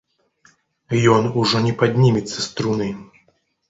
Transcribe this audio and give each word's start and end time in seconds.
Ён 1.17 1.23
ужо 1.43 1.63
не 1.69 1.77
паднімецца 1.85 2.35
з 2.41 2.47
труны. 2.59 2.93